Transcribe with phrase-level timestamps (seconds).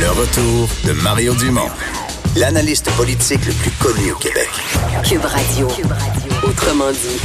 [0.00, 1.70] Le retour de Mario Dumont,
[2.36, 4.48] l'analyste politique le plus connu au Québec.
[5.08, 5.68] Cube Radio.
[6.42, 7.20] Autrement dit.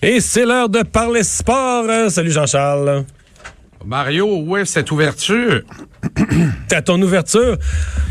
[0.00, 1.84] Et c'est l'heure de parler sport.
[2.10, 3.04] Salut Jean-Charles.
[3.84, 5.60] Mario, où est cette ouverture?
[6.68, 7.58] T'as ton ouverture?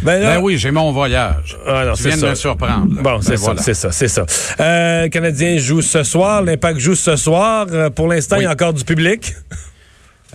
[0.03, 1.57] Ben, là, ben oui, j'ai mon voyage.
[1.65, 3.01] Ah non, tu viens de me surprendre.
[3.01, 4.25] Bon, c'est ben ça, c'est ça, c'est ça.
[4.59, 7.65] Euh, Canadien joue ce soir, l'Impact joue ce soir.
[7.71, 9.33] Euh, pour l'instant, il y a encore du public.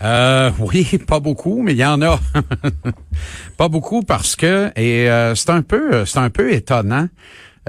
[0.02, 2.18] Euh, oui, pas beaucoup, mais il y en a.
[3.56, 7.08] pas beaucoup parce que et euh, c'est un peu c'est un peu étonnant.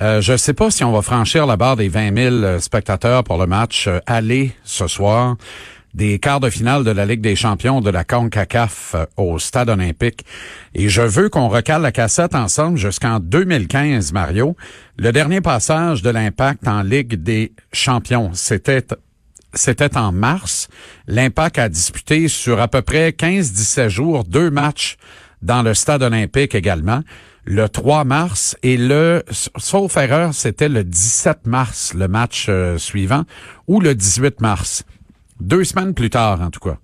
[0.02, 3.24] Euh, je ne sais pas si on va franchir la barre des 20 000 spectateurs
[3.24, 5.38] pour le match aller ce soir
[5.96, 10.24] des quarts de finale de la Ligue des champions de la CONCACAF au Stade olympique.
[10.76, 14.56] Et je veux qu'on recale la cassette ensemble jusqu'en 2015, Mario.
[15.00, 18.86] Le dernier passage de l'Impact en Ligue des champions, c'était
[19.54, 20.68] c'était en mars.
[21.08, 24.98] L'Impact a disputé sur à peu près 15-17 jours deux matchs
[25.42, 27.02] dans le stade olympique également.
[27.46, 29.24] Le 3 mars et le,
[29.58, 33.24] sauf erreur, c'était le 17 mars, le match euh, suivant,
[33.68, 34.84] ou le 18 mars.
[35.40, 36.78] Deux semaines plus tard, en tout cas.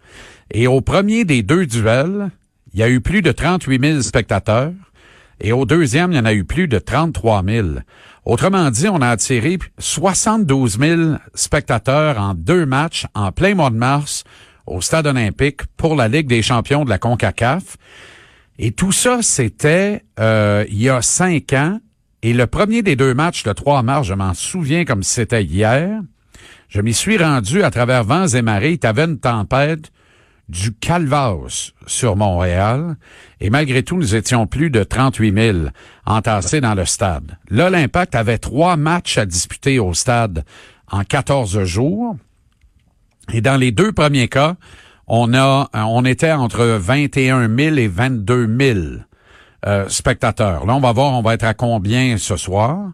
[0.51, 2.29] Et au premier des deux duels,
[2.73, 4.71] il y a eu plus de 38 000 spectateurs.
[5.41, 7.67] Et au deuxième, il y en a eu plus de 33 000.
[8.25, 11.01] Autrement dit, on a attiré 72 000
[11.33, 14.23] spectateurs en deux matchs en plein mois de mars
[14.65, 17.75] au Stade olympique pour la Ligue des champions de la CONCACAF.
[18.59, 21.79] Et tout ça, c'était euh, il y a cinq ans.
[22.21, 25.43] Et le premier des deux matchs, le 3 mars, je m'en souviens comme si c'était
[25.43, 25.99] hier,
[26.69, 28.79] je m'y suis rendu à travers vents et marées.
[28.81, 29.91] Il y avait une tempête
[30.53, 32.95] du Calvas sur Montréal.
[33.41, 35.57] Et malgré tout, nous étions plus de 38 000
[36.05, 37.37] entassés dans le stade.
[37.49, 40.45] Là, l'Impact avait trois matchs à disputer au stade
[40.91, 42.15] en 14 jours.
[43.33, 44.55] Et dans les deux premiers cas,
[45.07, 48.79] on a, on était entre 21 000 et 22 000
[49.65, 50.65] euh, spectateurs.
[50.65, 52.91] Là, on va voir, on va être à combien ce soir.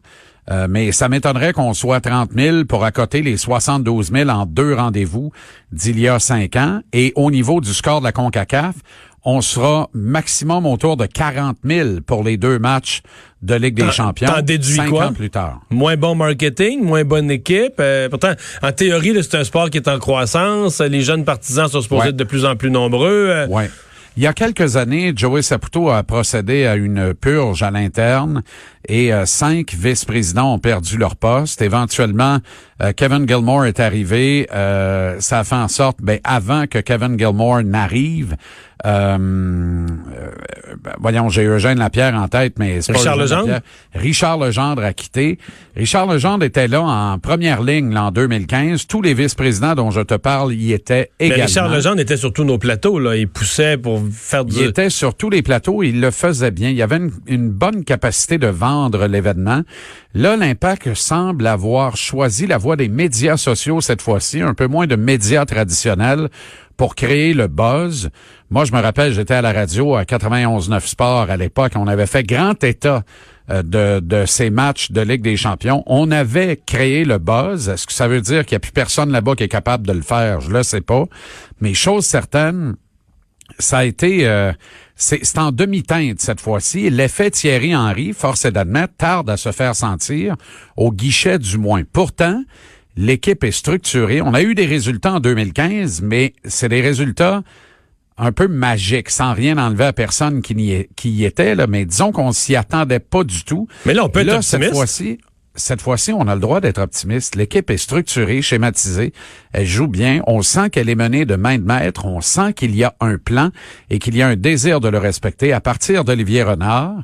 [0.49, 4.73] Euh, mais ça m'étonnerait qu'on soit 30 000 pour accoter les 72 000 en deux
[4.73, 5.31] rendez-vous
[5.71, 6.81] d'il y a cinq ans.
[6.91, 8.75] Et au niveau du score de la CONCACAF,
[9.23, 13.01] on sera maximum autour de 40 000 pour les deux matchs
[13.41, 14.27] de Ligue des Champions.
[14.27, 15.07] T'en déduis quoi?
[15.07, 15.61] ans plus tard.
[15.69, 17.75] Moins bon marketing, moins bonne équipe.
[17.79, 20.79] Euh, pourtant, en théorie, c'est un sport qui est en croissance.
[20.79, 23.27] Les jeunes partisans sont supposés être de plus en plus nombreux.
[23.29, 23.47] Euh.
[23.47, 23.69] Ouais.
[24.17, 28.43] Il y a quelques années, Joey Saputo a procédé à une purge à l'interne
[28.87, 31.61] et euh, cinq vice-présidents ont perdu leur poste.
[31.61, 32.39] Éventuellement,
[32.81, 34.47] euh, Kevin Gilmore est arrivé.
[34.53, 38.37] Euh, ça a fait en sorte, ben, avant que Kevin Gilmore n'arrive,
[38.85, 39.17] euh,
[40.81, 43.59] ben, voyons, j'ai Eugène Lapierre en tête, mais c'est Richard Legendre?
[43.93, 45.37] Richard Legendre a quitté.
[45.75, 48.87] Richard Legendre était là en première ligne en 2015.
[48.87, 51.37] Tous les vice-présidents dont je te parle y étaient également.
[51.37, 52.99] Mais Richard Legendre était sur tous nos plateaux.
[52.99, 53.17] Là.
[53.17, 54.55] Il poussait pour faire du...
[54.55, 55.83] Il était sur tous les plateaux.
[55.83, 56.69] Il le faisait bien.
[56.69, 58.47] Il y avait une, une bonne capacité de
[58.87, 59.63] l'événement.
[60.13, 64.87] Là, l'impact semble avoir choisi la voie des médias sociaux cette fois-ci, un peu moins
[64.87, 66.29] de médias traditionnels
[66.77, 68.09] pour créer le buzz.
[68.49, 71.73] Moi, je me rappelle, j'étais à la radio à 91.9 Sport à l'époque.
[71.75, 73.03] On avait fait grand état
[73.51, 75.83] euh, de, de ces matchs de Ligue des champions.
[75.87, 77.67] On avait créé le buzz.
[77.67, 79.91] Est-ce que ça veut dire qu'il n'y a plus personne là-bas qui est capable de
[79.91, 80.39] le faire?
[80.39, 81.03] Je le sais pas.
[81.59, 82.75] Mais chose certaine,
[83.59, 84.27] ça a été...
[84.27, 84.51] Euh,
[84.95, 86.89] c'est en demi-teinte cette fois-ci.
[86.89, 90.35] L'effet Thierry Henry, force est d'admettre, tarde à se faire sentir,
[90.75, 91.83] au guichet du moins.
[91.83, 92.43] Pourtant,
[92.97, 94.21] l'équipe est structurée.
[94.21, 97.43] On a eu des résultats en 2015, mais c'est des résultats
[98.17, 101.85] un peu magiques, sans rien enlever à personne qui y, qui y était, là, mais
[101.85, 103.69] disons qu'on s'y attendait pas du tout.
[103.85, 105.19] Mais là, on peut être cette fois-ci,
[105.59, 107.35] cette fois-ci, on a le droit d'être optimiste.
[107.35, 109.13] L'équipe est structurée, schématisée.
[109.51, 110.21] Elle joue bien.
[110.25, 112.05] On sent qu'elle est menée de main de maître.
[112.05, 113.49] On sent qu'il y a un plan
[113.89, 117.03] et qu'il y a un désir de le respecter à partir d'Olivier Renard.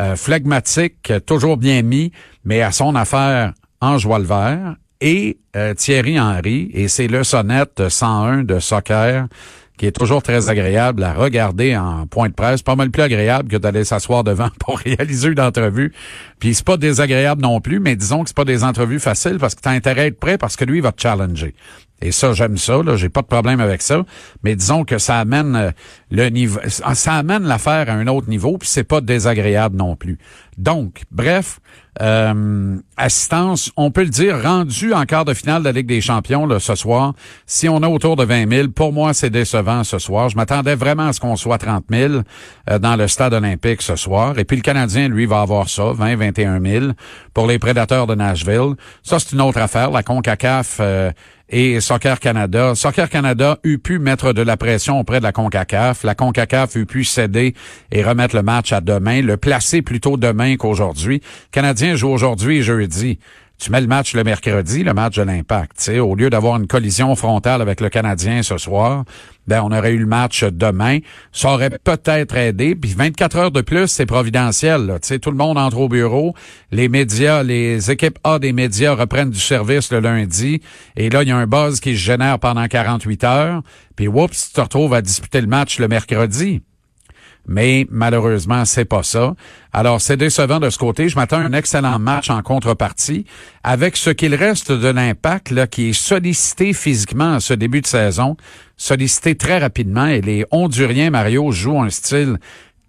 [0.00, 2.12] Euh, phlegmatique, toujours bien mis,
[2.44, 4.20] mais à son affaire en joie.
[5.00, 9.28] Et euh, Thierry Henry, et c'est le sonnette 101 de soccer
[9.78, 13.48] qui est toujours très agréable à regarder en point de presse, pas mal plus agréable
[13.48, 15.92] que d'aller s'asseoir devant pour réaliser une entrevue.
[16.38, 19.54] Puis c'est pas désagréable non plus, mais disons que c'est pas des entrevues faciles parce
[19.54, 21.54] que tu as intérêt à être prêt parce que lui va te challenger.
[22.00, 24.04] Et ça, j'aime ça, là, j'ai pas de problème avec ça.
[24.44, 25.70] Mais disons que ça amène euh,
[26.10, 30.18] le niveau, ça amène l'affaire à un autre niveau, puis c'est pas désagréable non plus.
[30.58, 31.60] Donc, bref,
[32.00, 36.00] euh, assistance, on peut le dire, rendu en quart de finale de la Ligue des
[36.00, 37.14] Champions là, ce soir.
[37.46, 40.28] Si on a autour de 20 000, pour moi, c'est décevant ce soir.
[40.28, 42.14] Je m'attendais vraiment à ce qu'on soit 30 000
[42.70, 44.38] euh, dans le stade olympique ce soir.
[44.38, 46.86] Et puis le Canadien, lui, va avoir ça, 20, 21 000
[47.34, 48.74] pour les prédateurs de Nashville.
[49.02, 49.90] Ça, c'est une autre affaire.
[49.90, 50.80] La CONCACAF
[51.48, 52.74] et Soccer Canada.
[52.74, 56.04] Soccer Canada eut pu mettre de la pression auprès de la CONCACAF.
[56.04, 57.54] La CONCACAF eut pu céder
[57.90, 61.22] et remettre le match à demain, le placer plutôt demain qu'aujourd'hui.
[61.50, 63.18] Canadien joue aujourd'hui et jeudi
[63.58, 65.90] tu mets le match le mercredi, le match de l'impact.
[66.00, 69.04] Au lieu d'avoir une collision frontale avec le Canadien ce soir,
[69.48, 70.98] ben on aurait eu le match demain.
[71.32, 72.76] Ça aurait peut-être aidé.
[72.76, 74.86] Puis 24 heures de plus, c'est providentiel.
[74.86, 74.98] Là.
[75.00, 76.34] Tout le monde entre au bureau.
[76.70, 80.62] Les médias, les équipes A des médias reprennent du service le lundi.
[80.96, 83.62] Et là, il y a un buzz qui se génère pendant 48 heures.
[83.96, 86.62] Puis oups, tu te retrouves à disputer le match le mercredi
[87.48, 89.34] mais malheureusement, c'est pas ça.
[89.72, 91.08] Alors, c'est décevant de ce côté.
[91.08, 93.24] Je m'attends à un excellent match en contrepartie
[93.64, 97.86] avec ce qu'il reste de l'impact là, qui est sollicité physiquement à ce début de
[97.86, 98.36] saison,
[98.76, 100.06] sollicité très rapidement.
[100.06, 102.38] Et les Honduriens, Mario, jouent un style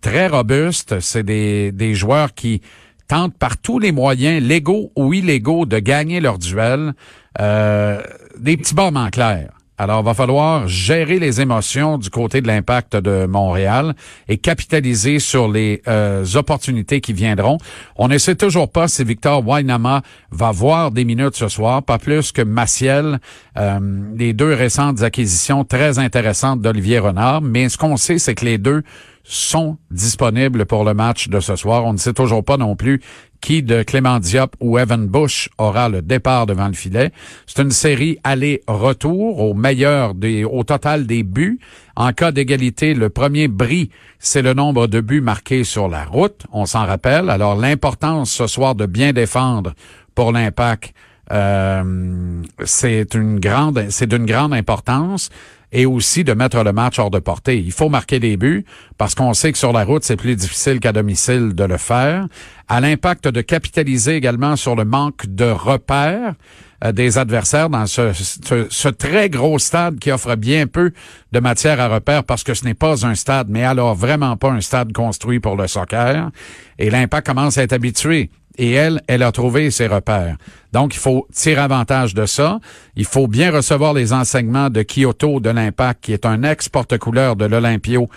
[0.02, 1.00] très robuste.
[1.00, 2.62] C'est des, des joueurs qui
[3.08, 6.94] tentent par tous les moyens, légaux ou illégaux, de gagner leur duel.
[7.40, 8.02] Euh,
[8.38, 9.52] des petits bombes en clair.
[9.82, 13.96] Alors, va falloir gérer les émotions du côté de l'impact de Montréal
[14.28, 17.58] et capitaliser sur les euh, opportunités qui viendront.
[17.96, 21.98] On ne sait toujours pas si Victor Wainama va voir des minutes ce soir, pas
[21.98, 23.20] plus que Maciel,
[23.58, 23.80] euh,
[24.18, 27.42] les deux récentes acquisitions très intéressantes d'Olivier Renard.
[27.42, 28.84] Mais ce qu'on sait, c'est que les deux
[29.24, 31.86] sont disponibles pour le match de ce soir.
[31.86, 33.02] On ne sait toujours pas non plus
[33.42, 37.12] qui de Clément Diop ou Evan Bush aura le départ devant le filet.
[37.46, 41.60] C'est une série aller-retour au meilleur des, au total des buts.
[41.96, 43.90] En cas d'égalité, le premier bris,
[44.20, 46.44] c'est le nombre de buts marqués sur la route.
[46.52, 47.30] On s'en rappelle.
[47.30, 49.74] Alors, l'importance ce soir de bien défendre
[50.16, 50.94] pour l'impact,
[51.32, 55.30] euh, c'est d'une grande importance
[55.72, 57.60] et aussi de mettre le match hors de portée.
[57.60, 58.66] Il faut marquer des buts
[58.98, 62.28] parce qu'on sait que sur la route, c'est plus difficile qu'à domicile de le faire.
[62.68, 66.36] À l'impact de capitaliser également sur le manque de repères
[66.84, 70.92] euh, des adversaires dans ce, ce, très gros stade qui offre bien peu
[71.32, 74.52] de matière à repère parce que ce n'est pas un stade, mais alors vraiment pas
[74.52, 76.32] un stade construit pour le soccer.
[76.78, 78.30] Et l'impact commence à être habitué
[78.60, 80.36] et elle, elle a trouvé ses repères.
[80.74, 82.60] Donc, il faut tirer avantage de ça.
[82.96, 87.46] Il faut bien recevoir les enseignements de Kyoto de l'Impact, qui est un ex-porte-couleur de
[87.46, 88.10] l'Olympio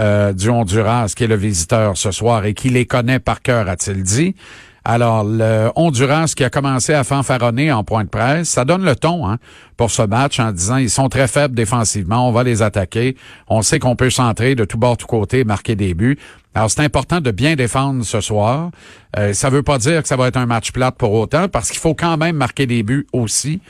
[0.00, 3.68] euh, du Honduras, qui est le visiteur ce soir et qui les connaît par cœur,
[3.68, 4.34] a-t-il dit.
[4.84, 8.96] Alors, le Honduras qui a commencé à fanfaronner en point de presse, ça donne le
[8.96, 9.38] ton hein,
[9.76, 13.16] pour ce match en disant ils sont très faibles défensivement, on va les attaquer,
[13.48, 16.18] on sait qu'on peut centrer de tout bord, tout côté, marquer des buts.
[16.54, 18.70] Alors, c'est important de bien défendre ce soir.
[19.16, 21.70] Euh, ça veut pas dire que ça va être un match plate pour autant, parce
[21.70, 23.60] qu'il faut quand même marquer des buts aussi.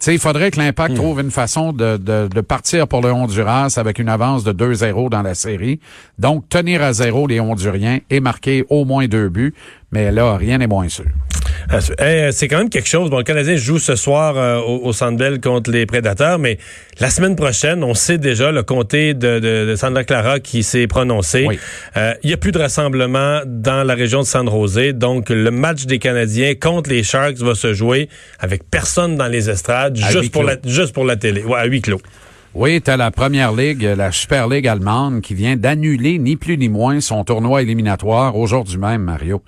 [0.00, 0.96] Sais, il faudrait que l'Impact hmm.
[0.96, 5.10] trouve une façon de, de, de, partir pour le Honduras avec une avance de 2-0
[5.10, 5.78] dans la série.
[6.18, 9.54] Donc, tenir à zéro les Honduriens et marquer au moins deux buts.
[9.92, 11.04] Mais là, rien n'est moins sûr.
[11.68, 13.10] Ah, euh, c'est quand même quelque chose.
[13.10, 16.58] Bon, le Canadien joue ce soir euh, au, au Centre contre les Prédateurs, mais
[16.98, 20.86] la semaine prochaine, on sait déjà le comté de, de, de Santa Clara qui s'est
[20.86, 21.46] prononcé.
[21.96, 25.50] Euh, il y a plus de rassemblement dans la région de San José, donc le
[25.50, 28.08] match des Canadiens contre les Sharks va se jouer
[28.38, 31.82] avec personne dans les estrades, juste pour, la, juste pour la télé, ouais, à huis
[31.82, 32.00] clos.
[32.52, 36.68] Oui, tu la première ligue, la Super League allemande, qui vient d'annuler ni plus ni
[36.68, 39.40] moins son tournoi éliminatoire aujourd'hui même, Mario.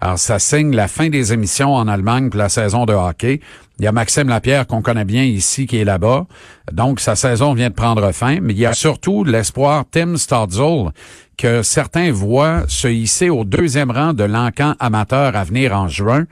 [0.00, 3.40] Alors, ça signe la fin des émissions en Allemagne pour la saison de hockey.
[3.78, 6.26] Il y a Maxime Lapierre qu'on connaît bien ici qui est là-bas.
[6.72, 8.40] Donc, sa saison vient de prendre fin.
[8.40, 10.90] Mais il y a surtout l'espoir Tim Stadzel
[11.36, 16.24] que certains voient se hisser au deuxième rang de l'encan amateur à venir en juin.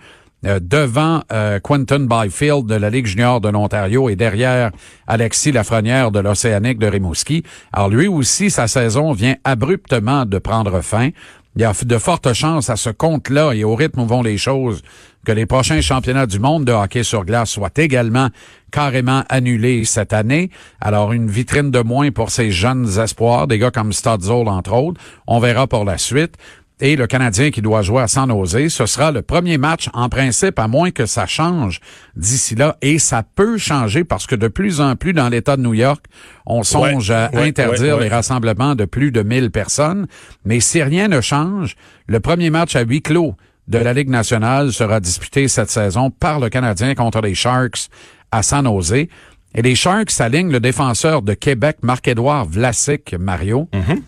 [0.44, 4.70] Euh, devant euh, Quentin Byfield de la Ligue junior de l'Ontario et derrière
[5.06, 7.42] Alexis Lafrenière de l'Océanique de Rimouski.
[7.72, 11.08] Alors lui aussi, sa saison vient abruptement de prendre fin.
[11.56, 14.36] Il y a de fortes chances à ce compte-là et au rythme où vont les
[14.36, 14.82] choses
[15.24, 18.28] que les prochains championnats du monde de hockey sur glace soient également
[18.70, 20.50] carrément annulés cette année.
[20.82, 25.00] Alors, une vitrine de moins pour ces jeunes espoirs, des gars comme Stadzol, entre autres.
[25.26, 26.36] On verra pour la suite
[26.80, 28.68] et le Canadien qui doit jouer à San Jose.
[28.68, 31.80] Ce sera le premier match en principe, à moins que ça change
[32.16, 32.76] d'ici là.
[32.82, 36.04] Et ça peut changer parce que de plus en plus dans l'État de New York,
[36.44, 40.06] on songe à interdire les rassemblements de plus de 1000 personnes.
[40.44, 43.34] Mais si rien ne change, le premier match à huis clos
[43.68, 47.88] de la Ligue nationale sera disputé cette saison par le Canadien contre les Sharks
[48.30, 49.06] à San Jose.
[49.54, 53.68] Et les Sharks s'alignent le défenseur de Québec, Marc-Édouard Vlasic, Mario.
[53.72, 54.02] Mm-hmm.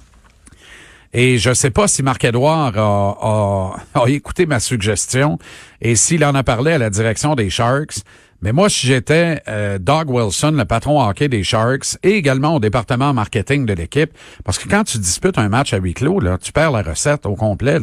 [1.12, 5.38] Et je ne sais pas si Marc-Edouard a, écouté ma suggestion
[5.80, 8.02] et s'il en a parlé à la direction des Sharks.
[8.42, 12.60] Mais moi, si j'étais euh, Doug Wilson, le patron hockey des Sharks, et également au
[12.60, 14.12] département marketing de l'équipe,
[14.44, 17.26] parce que quand tu disputes un match à huis clos, là, tu perds la recette
[17.26, 17.78] au complet.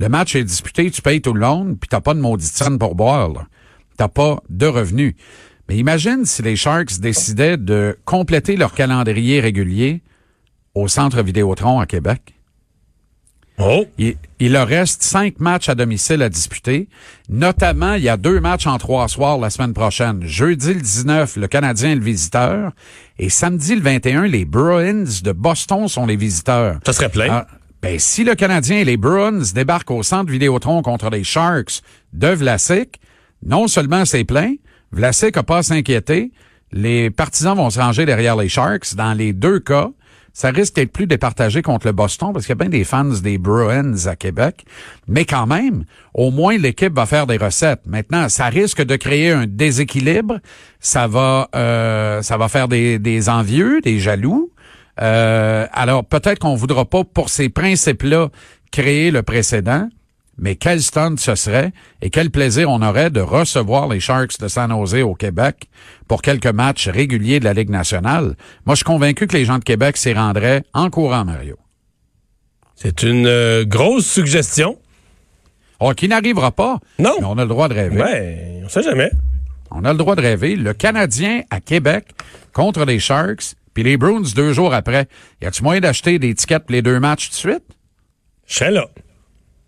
[0.00, 2.78] Le match est disputé, tu payes tout le long, puis t'as pas de maudite scène
[2.78, 3.46] pour boire.
[3.96, 5.14] T'as pas de revenus.
[5.68, 10.02] Mais imagine si les Sharks décidaient de compléter leur calendrier régulier
[10.74, 12.34] au Centre Vidéotron à Québec.
[13.58, 13.86] Oh.
[13.98, 16.88] Il, il leur reste cinq matchs à domicile à disputer.
[17.28, 20.22] Notamment, il y a deux matchs en trois soirs la semaine prochaine.
[20.24, 22.72] Jeudi le 19, le Canadien est le visiteur.
[23.18, 26.80] Et samedi le 21, les Bruins de Boston sont les visiteurs.
[26.84, 27.28] Ça serait plein.
[27.30, 27.46] Ah,
[27.80, 31.82] ben, si le Canadien et les Bruins débarquent au centre Vidéotron contre les Sharks
[32.12, 33.00] de Vlasic,
[33.44, 34.54] non seulement c'est plein,
[34.90, 36.32] Vlasic n'a pas à s'inquiéter,
[36.72, 38.94] les partisans vont se ranger derrière les Sharks.
[38.96, 39.90] Dans les deux cas,
[40.34, 43.04] ça risque d'être plus départagé contre le Boston parce qu'il y a bien des fans
[43.04, 44.66] des Bruins à Québec.
[45.06, 47.82] Mais quand même, au moins l'équipe va faire des recettes.
[47.86, 50.40] Maintenant, ça risque de créer un déséquilibre.
[50.80, 54.50] Ça va, euh, ça va faire des, envieux, des jaloux.
[55.00, 58.28] Euh, alors peut-être qu'on voudra pas pour ces principes-là
[58.72, 59.88] créer le précédent.
[60.36, 61.72] Mais quel stunt ce serait
[62.02, 65.68] et quel plaisir on aurait de recevoir les Sharks de San Jose au Québec
[66.08, 68.36] pour quelques matchs réguliers de la Ligue nationale?
[68.66, 71.56] Moi, je suis convaincu que les gens de Québec s'y rendraient en courant, Mario.
[72.74, 74.78] C'est une euh, grosse suggestion.
[75.80, 76.78] Oh, qui n'arrivera pas?
[76.98, 77.14] Non.
[77.20, 78.02] Mais on a le droit de rêver.
[78.02, 79.10] Ouais, on sait jamais.
[79.70, 80.56] On a le droit de rêver.
[80.56, 82.06] Le Canadien à Québec
[82.52, 85.08] contre les Sharks, puis les Bruins deux jours après.
[85.42, 87.64] Y a-tu moyen d'acheter des tickets pour les deux matchs tout de suite?
[88.46, 88.88] Je là.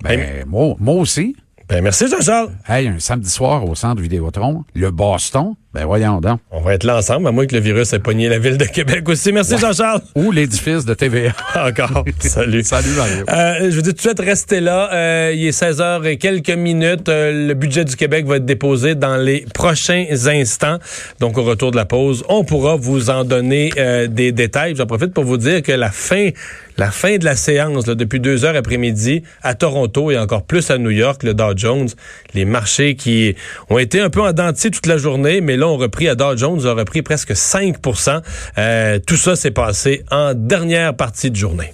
[0.02, 1.36] Ben, moi, moi aussi.
[1.68, 2.52] Ben, merci, Jean-Charles.
[2.68, 6.40] Hey, un samedi soir au centre Vidéotron, le Boston, ben voyons donc.
[6.50, 8.64] On va être là ensemble, à moins que le virus ait pogné la ville de
[8.64, 9.30] Québec aussi.
[9.30, 10.00] Merci, Jean-Charles.
[10.14, 11.32] Ou l'édifice de TVA.
[11.54, 12.02] Encore.
[12.20, 12.62] Salut.
[12.62, 13.24] Salut, Mario.
[13.28, 14.88] Euh, je vous dis tout de suite, restez là.
[14.94, 17.10] Euh, il est 16 h et quelques minutes.
[17.10, 20.78] Euh, le budget du Québec va être déposé dans les prochains instants.
[21.20, 24.76] Donc, au retour de la pause, on pourra vous en donner euh, des détails.
[24.76, 26.30] J'en profite pour vous dire que la fin,
[26.78, 30.70] la fin de la séance, là, depuis deux heures après-midi, à Toronto et encore plus
[30.70, 31.88] à New York, le Dow Jones,
[32.32, 33.36] les marchés qui
[33.68, 36.36] ont été un peu en dentier toute la journée, mais là, on repris à Dow
[36.36, 38.22] Jones, a repris presque 5%
[38.58, 41.72] euh, Tout ça s'est passé en dernière partie de journée.